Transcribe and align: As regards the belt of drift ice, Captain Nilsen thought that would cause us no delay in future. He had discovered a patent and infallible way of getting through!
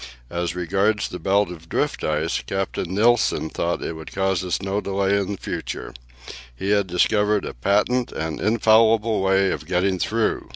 As 0.31 0.55
regards 0.55 1.09
the 1.09 1.19
belt 1.19 1.51
of 1.51 1.69
drift 1.69 2.03
ice, 2.03 2.41
Captain 2.41 2.91
Nilsen 2.95 3.51
thought 3.51 3.81
that 3.81 3.95
would 3.95 4.11
cause 4.11 4.43
us 4.43 4.59
no 4.59 4.81
delay 4.81 5.15
in 5.15 5.37
future. 5.37 5.93
He 6.55 6.71
had 6.71 6.87
discovered 6.87 7.45
a 7.45 7.53
patent 7.53 8.11
and 8.11 8.39
infallible 8.41 9.21
way 9.21 9.51
of 9.51 9.67
getting 9.67 9.99
through! 9.99 10.49